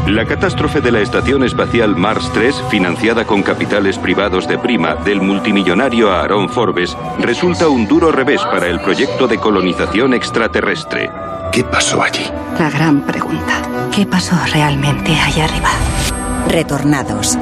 La 0.06 0.26
catástrofe 0.26 0.82
de 0.82 0.92
la 0.92 1.00
Estación 1.00 1.44
Espacial 1.44 1.96
Mars 1.96 2.30
3, 2.36 2.66
financiada 2.70 3.26
con 3.26 3.42
capitales 3.42 3.98
privados 3.98 4.48
de 4.48 4.60
prima 4.60 4.94
del 4.94 5.22
multimillonario 5.22 6.12
Aaron 6.12 6.50
Forbes, 6.50 6.96
resulta 7.20 7.68
un 7.68 7.88
duro 7.88 8.12
revés 8.12 8.42
para 8.44 8.68
el 8.68 8.80
proyecto 8.80 9.28
de 9.28 9.40
colonización 9.40 10.14
extraterrestre. 10.14 11.10
¿Qué 11.52 11.64
pasó 11.64 12.02
allí? 12.02 12.26
La 12.60 12.70
gran 12.70 13.06
pregunta. 13.06 13.90
¿Qué 13.94 14.06
pasó 14.06 14.36
realmente 14.54 15.12
allá 15.16 15.46
arriba? 15.46 15.70
Retornados. 16.48 17.38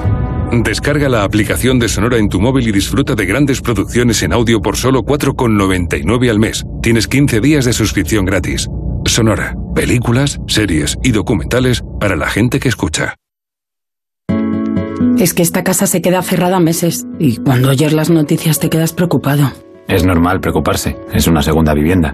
Descarga 0.51 1.09
la 1.09 1.23
aplicación 1.23 1.77
de 1.77 1.89
Sonora 1.89 2.17
en 2.17 2.29
tu 2.29 2.39
móvil 2.39 2.69
y 2.69 2.71
disfruta 2.71 3.15
de 3.15 3.25
grandes 3.25 3.61
producciones 3.61 4.23
en 4.23 4.31
audio 4.31 4.61
por 4.61 4.77
solo 4.77 5.01
4,99 5.01 6.29
al 6.29 6.39
mes. 6.39 6.63
Tienes 6.81 7.07
15 7.07 7.41
días 7.41 7.65
de 7.65 7.73
suscripción 7.73 8.23
gratis. 8.23 8.69
Sonora, 9.05 9.55
películas, 9.75 10.39
series 10.47 10.97
y 11.03 11.11
documentales 11.11 11.81
para 11.99 12.15
la 12.15 12.27
gente 12.27 12.59
que 12.59 12.69
escucha. 12.69 13.15
Es 15.19 15.33
que 15.33 15.41
esta 15.41 15.63
casa 15.63 15.85
se 15.85 16.01
queda 16.01 16.21
cerrada 16.21 16.59
meses 16.59 17.05
y 17.19 17.37
cuando 17.37 17.69
oyes 17.69 17.91
las 17.91 18.09
noticias 18.09 18.59
te 18.59 18.69
quedas 18.69 18.93
preocupado. 18.93 19.51
Es 19.87 20.05
normal 20.05 20.39
preocuparse, 20.39 20.97
es 21.13 21.27
una 21.27 21.41
segunda 21.41 21.73
vivienda. 21.73 22.13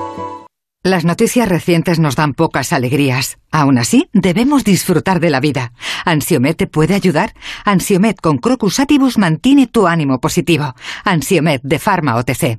Las 0.83 1.05
noticias 1.05 1.47
recientes 1.47 1.99
nos 1.99 2.15
dan 2.15 2.33
pocas 2.33 2.73
alegrías. 2.73 3.37
Aún 3.51 3.77
así, 3.77 4.09
debemos 4.13 4.63
disfrutar 4.63 5.19
de 5.19 5.29
la 5.29 5.39
vida. 5.39 5.73
Ansiomet 6.05 6.57
te 6.57 6.65
puede 6.65 6.95
ayudar. 6.95 7.35
Ansiomet 7.65 8.19
con 8.19 8.39
Crocus 8.39 8.79
Atibus 8.79 9.19
mantiene 9.19 9.67
tu 9.67 9.85
ánimo 9.85 10.19
positivo. 10.19 10.73
Ansiomet 11.03 11.61
de 11.61 11.77
Pharma 11.77 12.15
OTC. 12.15 12.57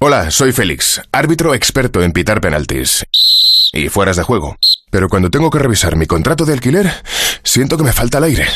Hola, 0.00 0.30
soy 0.30 0.52
Félix, 0.52 1.02
árbitro 1.12 1.52
experto 1.54 2.02
en 2.02 2.12
pitar 2.12 2.40
penaltis 2.40 3.04
y 3.74 3.90
fueras 3.90 4.16
de 4.16 4.22
juego. 4.22 4.56
Pero 4.90 5.10
cuando 5.10 5.30
tengo 5.30 5.50
que 5.50 5.58
revisar 5.58 5.94
mi 5.96 6.06
contrato 6.06 6.46
de 6.46 6.54
alquiler, 6.54 6.90
siento 7.42 7.76
que 7.76 7.84
me 7.84 7.92
falta 7.92 8.16
el 8.16 8.24
aire. 8.24 8.46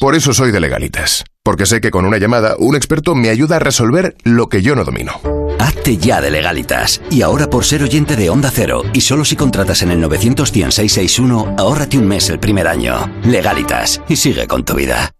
Por 0.00 0.14
eso 0.14 0.32
soy 0.32 0.50
de 0.50 0.60
legalitas, 0.60 1.24
porque 1.42 1.66
sé 1.66 1.82
que 1.82 1.90
con 1.90 2.06
una 2.06 2.16
llamada 2.16 2.56
un 2.58 2.74
experto 2.74 3.14
me 3.14 3.28
ayuda 3.28 3.56
a 3.56 3.60
resolver 3.60 4.16
lo 4.24 4.48
que 4.48 4.62
yo 4.62 4.74
no 4.76 4.84
domino. 4.84 5.35
Hazte 5.58 5.96
ya 5.96 6.20
de 6.20 6.30
legalitas. 6.30 7.00
Y 7.10 7.22
ahora 7.22 7.48
por 7.48 7.64
ser 7.64 7.82
oyente 7.82 8.16
de 8.16 8.30
Onda 8.30 8.50
Cero, 8.52 8.82
y 8.92 9.00
solo 9.00 9.24
si 9.24 9.36
contratas 9.36 9.82
en 9.82 9.90
el 9.90 10.00
91661, 10.00 11.54
ahórrate 11.58 11.98
un 11.98 12.06
mes 12.06 12.28
el 12.30 12.38
primer 12.38 12.68
año. 12.68 13.10
Legalitas, 13.24 14.00
y 14.08 14.16
sigue 14.16 14.46
con 14.46 14.64
tu 14.64 14.74
vida. 14.74 15.12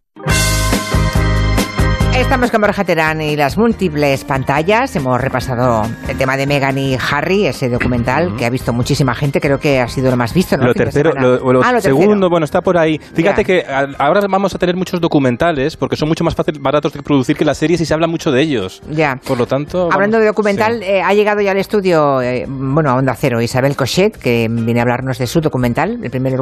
Estamos 2.16 2.50
con 2.50 2.61
Borja 2.61 2.82
Terán 2.85 3.20
y 3.20 3.37
las 3.37 3.56
múltiples 3.56 4.25
pantallas. 4.25 4.94
Hemos 4.96 5.20
repasado 5.20 5.82
el 6.08 6.16
tema 6.18 6.37
de 6.37 6.46
Megan 6.46 6.76
y 6.76 6.96
Harry, 7.11 7.46
ese 7.46 7.68
documental 7.68 8.35
que 8.37 8.44
ha 8.44 8.50
visto 8.50 8.73
muchísima 8.73 9.14
gente. 9.14 9.40
Creo 9.40 9.58
que 9.58 9.80
ha 9.80 9.87
sido 9.88 10.11
lo 10.11 10.16
más 10.16 10.35
visto. 10.35 10.56
¿no? 10.56 10.66
Lo 10.66 10.75
tercero, 10.75 11.12
lo, 11.12 11.52
lo 11.52 11.62
Ah, 11.62 11.73
lo 11.73 11.80
segundo, 11.80 12.08
tercero. 12.12 12.30
bueno, 12.30 12.44
está 12.44 12.61
por 12.62 12.78
ahí. 12.78 12.99
Fíjate 12.99 13.44
que 13.44 13.61
a- 13.61 13.87
ahora 13.99 14.23
vamos 14.28 14.54
a 14.54 14.58
tener 14.58 14.76
muchos 14.76 15.00
documentales 15.00 15.76
porque 15.76 15.96
son 15.96 16.08
mucho 16.08 16.25
más 16.25 16.35
fáciles, 16.35 16.61
baratos 16.61 16.92
de 16.94 17.02
producir 17.02 17.37
que 17.37 17.44
las 17.44 17.58
series 17.58 17.80
y 17.80 17.87
se 17.87 17.94
habla 17.94 18.06
mucho 18.08 18.30
de 18.32 18.42
ellos. 18.42 18.82
Ya. 18.90 19.16
Por 19.26 19.38
lo 19.38 19.46
tanto. 19.46 19.88
Hablando 19.92 20.18
de 20.18 20.26
documental, 20.26 20.82
eh, 20.82 21.02
ha 21.02 21.14
llegado 21.14 21.40
ya 21.42 21.52
al 21.52 21.58
estudio, 21.58 22.20
eh, 22.23 22.44
bueno, 22.49 22.90
a 22.90 22.94
Onda 22.96 23.14
Cero, 23.14 23.40
Isabel 23.40 23.76
Cochet, 23.76 24.16
que 24.16 24.49
viene 24.50 24.80
a 24.80 24.82
hablarnos 24.82 25.18
de 25.18 25.26
su 25.26 25.40
documental. 25.40 25.99
El 26.02 26.11
primer, 26.11 26.32
eh, 26.35 26.37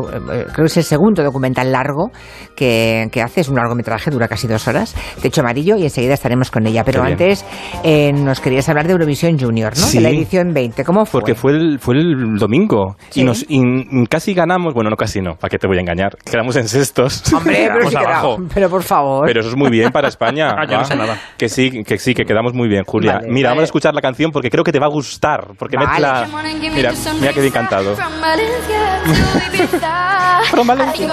creo 0.52 0.54
que 0.54 0.64
es 0.64 0.76
el 0.78 0.84
segundo 0.84 1.22
documental 1.22 1.70
largo 1.70 2.10
que, 2.56 3.08
que 3.12 3.20
hace, 3.22 3.42
es 3.42 3.48
un 3.48 3.56
largometraje, 3.56 4.10
dura 4.10 4.28
casi 4.28 4.46
dos 4.48 4.66
horas, 4.66 4.94
Techo 5.20 5.42
Amarillo, 5.42 5.63
y 5.64 5.84
enseguida 5.84 6.14
estaremos 6.14 6.50
con 6.50 6.66
ella. 6.66 6.84
Pero 6.84 7.02
Qué 7.02 7.08
antes 7.12 7.44
eh, 7.82 8.12
nos 8.12 8.40
querías 8.40 8.68
hablar 8.68 8.86
de 8.86 8.92
Eurovisión 8.92 9.38
Junior, 9.38 9.72
¿no? 9.76 9.84
Sí. 9.84 9.96
De 9.98 10.02
la 10.02 10.10
edición 10.10 10.52
20. 10.52 10.84
¿Cómo 10.84 11.06
fue? 11.06 11.20
Porque 11.20 11.34
fue 11.34 11.52
el, 11.52 11.78
fue 11.80 11.94
el 11.96 12.36
domingo 12.36 12.96
Sí. 13.10 13.20
y 13.22 13.24
nos 13.24 13.44
y 13.48 13.62
casi 14.08 14.34
ganamos, 14.34 14.74
bueno, 14.74 14.90
no 14.90 14.96
casi 14.96 15.20
no, 15.20 15.34
¿para 15.36 15.48
qué 15.50 15.58
te 15.58 15.66
voy 15.66 15.78
a 15.78 15.80
engañar? 15.80 16.16
Quedamos 16.24 16.56
en 16.56 16.68
sextos. 16.68 17.22
Hombre, 17.32 17.68
pero, 17.72 17.88
queda- 17.88 18.00
abajo. 18.00 18.36
pero 18.52 18.68
por 18.68 18.82
favor. 18.82 19.26
Pero 19.26 19.40
eso 19.40 19.48
es 19.50 19.56
muy 19.56 19.70
bien 19.70 19.90
para 19.90 20.08
España. 20.08 20.50
Ah, 20.56 20.66
yo 20.70 20.78
no 20.78 20.84
sé 20.84 20.94
nada. 20.96 21.16
Que 21.36 21.48
sí, 21.48 21.82
que 21.84 21.98
sí, 21.98 22.14
que 22.14 22.24
quedamos 22.24 22.54
muy 22.54 22.68
bien, 22.68 22.84
Julia. 22.86 23.14
Vale, 23.14 23.26
mira, 23.28 23.48
vale. 23.48 23.56
vamos 23.56 23.62
a 23.62 23.64
escuchar 23.64 23.94
la 23.94 24.00
canción 24.00 24.30
porque 24.30 24.50
creo 24.50 24.62
que 24.64 24.72
te 24.72 24.78
va 24.78 24.86
a 24.86 24.90
gustar. 24.90 25.48
Porque 25.58 25.76
Vale. 25.76 25.88
mezcla. 25.88 26.28
Mira, 26.74 26.92
mira 27.20 27.32
que 27.32 27.40
bien 27.40 27.52
cantado. 27.52 27.94
From 27.96 28.20
Valencia 28.20 29.02
to 29.04 29.56
Ibiza. 29.56 30.40
From 30.50 30.66
Valencia. 30.66 31.08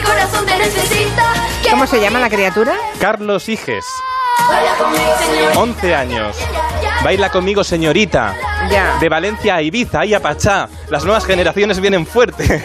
Mi 0.00 0.06
corazón 0.06 0.46
te 0.46 0.56
necesita. 0.56 1.34
¿Cómo 1.70 1.86
se 1.86 2.00
llama 2.00 2.20
la 2.20 2.30
criatura? 2.30 2.72
Carlos 2.98 3.46
Higes, 3.50 3.84
Baila 4.48 4.74
conmigo, 4.78 5.12
señor. 5.18 5.52
11 5.58 5.94
años. 5.94 6.36
Baila 7.04 7.30
conmigo, 7.30 7.62
señorita. 7.62 8.34
Ya. 8.70 8.96
De 8.98 9.10
Valencia 9.10 9.56
a 9.56 9.62
Ibiza 9.62 10.06
y 10.06 10.14
a 10.14 10.20
Pachá. 10.20 10.70
Las 10.88 11.04
nuevas 11.04 11.26
generaciones 11.26 11.80
vienen 11.80 12.06
fuerte. 12.06 12.64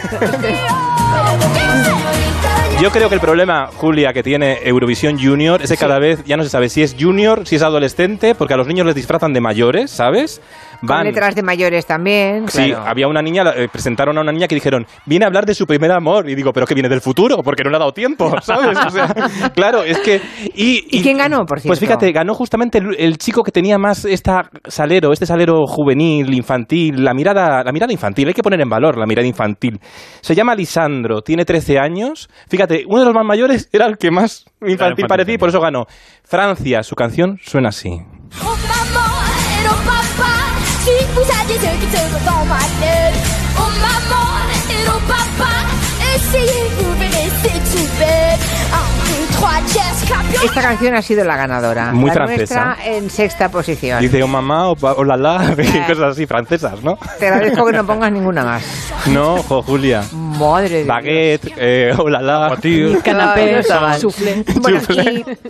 Yo 2.80 2.90
creo 2.90 3.10
que 3.10 3.14
el 3.16 3.20
problema, 3.20 3.68
Julia, 3.74 4.14
que 4.14 4.22
tiene 4.22 4.60
Eurovisión 4.64 5.18
Junior 5.18 5.60
es 5.62 5.70
que 5.70 5.76
cada 5.76 5.98
vez 5.98 6.24
ya 6.24 6.38
no 6.38 6.42
se 6.42 6.48
sabe 6.50 6.70
si 6.70 6.82
es 6.82 6.96
junior, 6.98 7.46
si 7.46 7.56
es 7.56 7.62
adolescente, 7.62 8.34
porque 8.34 8.54
a 8.54 8.56
los 8.56 8.66
niños 8.66 8.86
les 8.86 8.94
disfrazan 8.94 9.32
de 9.32 9.40
mayores, 9.40 9.90
¿sabes? 9.90 10.40
Con 10.80 11.04
letras 11.04 11.34
de 11.34 11.42
mayores 11.42 11.84
también. 11.86 12.48
Sí, 12.48 12.68
claro. 12.68 12.86
había 12.86 13.08
una 13.08 13.20
niña, 13.20 13.44
eh, 13.54 13.68
presentaron 13.70 14.16
a 14.18 14.22
una 14.22 14.32
niña 14.32 14.48
que 14.48 14.54
dijeron, 14.54 14.86
viene 15.04 15.24
a 15.24 15.28
hablar 15.28 15.44
de 15.44 15.54
su 15.54 15.66
primer 15.66 15.92
amor. 15.92 16.28
Y 16.28 16.34
digo, 16.34 16.52
¿pero 16.52 16.66
que 16.66 16.74
viene 16.74 16.88
del 16.88 17.00
futuro? 17.00 17.42
Porque 17.42 17.62
no 17.62 17.70
le 17.70 17.76
ha 17.76 17.80
dado 17.80 17.92
tiempo, 17.92 18.34
¿sabes? 18.42 18.78
O 18.78 18.90
sea, 18.90 19.14
claro, 19.54 19.82
es 19.82 19.98
que... 19.98 20.20
¿Y, 20.54 20.86
¿Y 20.90 21.02
quién 21.02 21.18
ganó, 21.18 21.44
por 21.44 21.60
cierto? 21.60 21.68
Pues 21.68 21.80
fíjate, 21.80 22.10
ganó 22.12 22.34
justamente 22.34 22.78
el, 22.78 22.96
el 22.98 23.18
chico 23.18 23.42
que 23.42 23.52
tenía 23.52 23.78
más 23.78 24.04
esta 24.04 24.48
salero, 24.66 25.12
este 25.12 25.26
salero 25.26 25.66
juvenil, 25.66 26.32
infantil, 26.32 27.04
la 27.04 27.12
mirada, 27.12 27.62
la 27.62 27.72
mirada 27.72 27.92
infantil, 27.92 28.28
hay 28.28 28.34
que 28.34 28.42
poner 28.42 28.60
en 28.60 28.68
valor 28.68 28.96
la 28.96 29.06
mirada 29.06 29.26
infantil. 29.26 29.78
Se 30.20 30.34
llama 30.34 30.54
Lisandro, 30.54 31.20
tiene 31.20 31.44
13 31.44 31.78
años. 31.78 32.28
Fíjate, 32.48 32.84
uno 32.86 33.00
de 33.00 33.04
los 33.04 33.14
más 33.14 33.24
mayores 33.24 33.68
era 33.72 33.86
el 33.86 33.98
que 33.98 34.10
más 34.10 34.46
infantil 34.60 34.86
infantil 34.86 35.06
parecía 35.06 35.34
y 35.34 35.38
por 35.38 35.48
eso 35.48 35.60
ganó. 35.60 35.86
Francia, 36.24 36.82
su 36.82 36.94
canción 36.94 37.38
suena 37.42 37.68
así. 37.68 38.00
Esta 50.44 50.62
canción 50.62 50.94
ha 50.94 51.02
sido 51.02 51.24
la 51.24 51.36
ganadora. 51.36 51.92
Muy 51.92 52.08
la 52.10 52.14
francesa. 52.14 52.64
nuestra 52.66 52.86
en 52.86 53.10
sexta 53.10 53.48
posición. 53.48 54.00
Dice 54.00 54.22
o 54.22 54.28
mamá 54.28 54.68
o, 54.68 54.76
pa- 54.76 54.92
o 54.92 55.04
la 55.04 55.16
la, 55.16 55.54
cosas 55.86 56.12
así 56.12 56.26
francesas, 56.26 56.82
¿no? 56.82 56.98
Te 57.18 57.28
agradezco 57.28 57.64
que 57.66 57.72
no 57.72 57.86
pongas 57.86 58.12
ninguna 58.12 58.44
más. 58.44 58.62
No, 59.06 59.42
jo, 59.42 59.62
Julia. 59.62 60.02
Madre 60.38 60.68
de 60.78 60.84
Baguette, 60.84 61.52
eh, 61.58 61.90
o 61.98 62.08
la 62.08 62.20
la. 62.20 62.56
Canapé, 63.02 63.60
Chaval. 63.66 63.98
soufflé. 64.00 64.44
Bueno, 64.60 64.80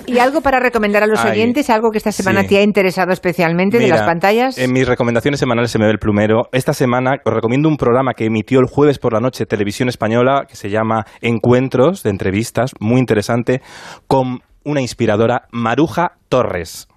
y, 0.07 0.12
y 0.12 0.19
algo 0.19 0.40
para 0.40 0.61
recomendar 0.61 1.02
a 1.02 1.07
los 1.07 1.21
Ay, 1.21 1.33
oyentes, 1.33 1.71
algo 1.71 1.90
que 1.90 1.99
esta 1.99 2.12
semana 2.12 2.43
sí. 2.43 2.49
te 2.49 2.59
ha 2.59 2.62
interesado 2.62 3.12
especialmente 3.12 3.78
de 3.78 3.88
las 3.88 4.02
pantallas. 4.02 4.59
En 4.59 4.73
mis 4.73 4.87
recomendaciones 4.87 5.40
semanales 5.40 5.71
se 5.71 5.78
me 5.78 5.87
ve 5.87 5.93
el 5.93 5.99
plumero. 5.99 6.49
Esta 6.52 6.73
semana 6.73 7.16
os 7.25 7.33
recomiendo 7.33 7.69
un 7.69 7.76
programa 7.76 8.12
que 8.14 8.26
emitió 8.26 8.61
el 8.61 8.66
jueves 8.66 8.99
por 8.99 9.12
la 9.12 9.21
noche 9.21 9.47
Televisión 9.47 9.88
Española 9.88 10.45
que 10.49 10.57
se 10.57 10.71
llama 10.71 11.05
Encuentros 11.21 12.02
de 12.02 12.11
entrevistas, 12.11 12.73
muy 12.81 13.00
interesante, 13.00 13.61
con 14.07 14.40
una 14.64 14.81
inspiradora, 14.81 15.43
Maruja 15.52 16.12
Torres. 16.28 16.88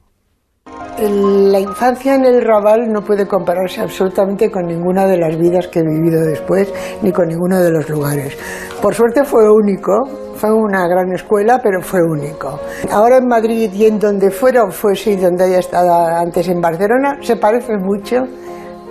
La 1.02 1.62
infancia 1.62 2.16
en 2.16 2.26
el 2.26 2.42
Raval 2.42 2.92
no 2.92 3.02
puede 3.02 3.26
compararse 3.26 3.80
absolutamente 3.80 4.52
con 4.52 4.66
ninguna 4.66 5.08
de 5.08 5.18
las 5.18 5.38
vidas 5.38 5.70
que 5.70 5.80
he 5.80 5.84
vivido 5.84 6.26
después, 6.26 6.74
ni 7.02 7.14
con 7.14 7.30
ninguno 7.30 7.62
de 7.62 7.72
los 7.72 7.90
lugares. 7.90 8.38
Por 8.82 8.94
suerte 8.94 9.24
fue 9.24 9.50
único, 9.50 10.04
fue 10.36 10.52
una 10.52 10.90
gran 10.90 11.14
escuela, 11.14 11.62
pero 11.64 11.82
fue 11.82 12.02
único. 12.04 12.60
Ahora 12.92 13.18
en 13.18 13.30
Madrid 13.30 13.72
y 13.72 13.86
en 13.86 13.98
donde 13.98 14.30
fuera 14.30 14.70
fuese 14.72 15.12
y 15.12 15.16
donde 15.16 15.46
haya 15.46 15.60
estado 15.60 15.94
antes 15.94 16.50
en 16.50 16.60
Barcelona, 16.60 17.18
se 17.22 17.38
parecen 17.38 17.82
mucho 17.82 18.18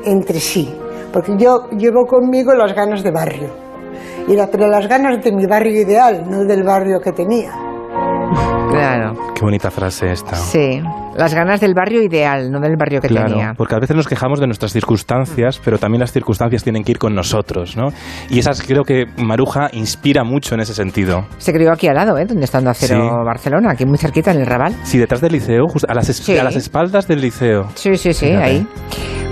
entre 0.03 0.41
sí, 0.41 0.75
porque 1.13 1.37
yo 1.37 1.69
llevo 1.77 2.07
conmigo 2.07 2.55
las 2.55 2.75
ganas 2.75 3.03
de 3.03 3.11
barrio, 3.11 3.51
y 4.27 4.35
pero 4.51 4.67
las 4.67 4.89
ganas 4.89 5.23
de 5.23 5.31
mi 5.31 5.45
barrio 5.45 5.83
ideal, 5.83 6.25
no 6.27 6.43
del 6.47 6.63
barrio 6.63 7.01
que 7.01 7.13
tenía. 7.13 7.68
Claro. 8.71 9.15
Qué 9.35 9.41
bonita 9.43 9.71
frase 9.71 10.13
esta. 10.13 10.35
Sí, 10.37 10.81
las 11.17 11.35
ganas 11.35 11.61
del 11.61 11.75
barrio 11.75 12.03
ideal, 12.03 12.51
no 12.51 12.61
del 12.61 12.77
barrio 12.77 13.01
que 13.01 13.09
Claro, 13.09 13.29
tenía. 13.31 13.55
porque 13.57 13.75
a 13.75 13.79
veces 13.79 13.97
nos 13.97 14.07
quejamos 14.07 14.41
de 14.41 14.47
nuestras 14.47 14.73
circunstancias, 14.73 15.61
pero 15.65 15.79
también 15.79 16.01
las 16.01 16.13
circunstancias 16.13 16.63
tienen 16.63 16.85
que 16.85 16.93
ir 16.93 16.99
con 16.99 17.15
nosotros, 17.15 17.77
¿no? 17.77 17.89
Y 18.29 18.39
esas 18.39 18.63
creo 18.63 18.83
que 18.85 19.07
Maruja 19.17 19.69
inspira 19.73 20.25
mucho 20.25 20.55
en 20.55 20.61
ese 20.61 20.75
sentido. 20.75 21.27
Se 21.39 21.53
crió 21.53 21.73
aquí 21.73 21.89
al 21.89 21.97
lado, 21.97 22.19
¿eh? 22.19 22.25
Donde 22.27 22.45
está 22.45 22.59
Onda 22.59 22.75
Cero 22.75 23.01
Sí. 23.03 23.25
Barcelona, 23.25 23.71
aquí 23.73 23.85
muy 23.87 23.99
cerquita 23.99 24.33
en 24.33 24.41
el 24.41 24.47
Raval. 24.47 24.75
Sí, 24.85 24.99
detrás 24.99 25.21
del 25.21 25.33
liceo, 25.33 25.67
justo 25.69 25.87
a 25.91 25.95
las, 25.95 26.07
Sí. 26.07 26.37
a 26.37 26.45
las 26.45 26.57
espaldas 26.57 27.07
del 27.09 27.21
liceo. 27.21 27.69
Sí, 27.75 27.97
sí, 27.97 28.13
sí, 28.13 28.27
Fíjate. 28.27 28.45
ahí. 28.45 28.67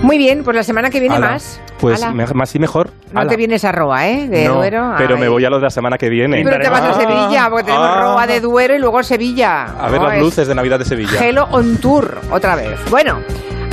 Muy 0.01 0.17
bien, 0.17 0.43
pues 0.43 0.55
la 0.55 0.63
semana 0.63 0.89
que 0.89 0.99
viene 0.99 1.15
Ala, 1.15 1.31
más. 1.31 1.59
Pues 1.79 2.01
Ala. 2.03 2.13
más 2.33 2.55
y 2.55 2.59
mejor. 2.59 2.91
No 3.11 3.21
Ala. 3.21 3.29
te 3.29 3.35
vienes 3.35 3.65
a 3.65 3.71
Roa, 3.71 4.07
¿eh? 4.07 4.27
De 4.27 4.45
No, 4.45 4.55
Duero. 4.55 4.93
pero 4.97 5.15
Ay. 5.15 5.21
me 5.21 5.27
voy 5.27 5.43
a 5.43 5.49
lo 5.49 5.57
de 5.57 5.63
la 5.63 5.69
semana 5.69 5.97
que 5.97 6.09
viene. 6.09 6.41
Pero 6.43 6.59
te 6.59 6.69
vas 6.69 6.81
a 6.81 6.93
Sevilla, 6.93 7.47
porque 7.49 7.65
tenemos 7.65 7.87
Ah. 7.89 8.01
Roa 8.01 8.27
de 8.27 8.39
Duero 8.39 8.75
y 8.75 8.79
luego 8.79 9.03
Sevilla. 9.03 9.63
A 9.79 9.89
ver 9.89 9.99
No, 9.99 10.07
las 10.07 10.15
es 10.17 10.21
luces 10.21 10.47
de 10.47 10.55
Navidad 10.55 10.79
de 10.79 10.85
Sevilla. 10.85 11.19
Gelo 11.19 11.47
on 11.51 11.77
tour, 11.77 12.19
otra 12.31 12.55
vez. 12.55 12.79
Bueno, 12.89 13.19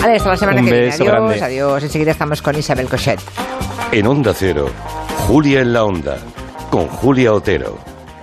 vale, 0.00 0.16
hasta 0.16 0.30
la 0.30 0.36
semana 0.36 0.58
Un 0.60 0.66
que 0.66 0.72
viene. 0.72 0.90
Adiós, 0.92 1.06
grande. 1.08 1.42
adiós. 1.42 1.82
Enseguida 1.82 2.10
estamos 2.10 2.42
con 2.42 2.56
Isabel 2.56 2.88
Cochet. 2.88 3.20
En 3.92 4.06
Onda 4.06 4.32
Cero, 4.34 4.68
Julia 5.28 5.60
en 5.60 5.72
la 5.72 5.84
Onda, 5.84 6.16
con 6.70 6.86
Julia 6.88 7.32
Otero. 7.32 7.78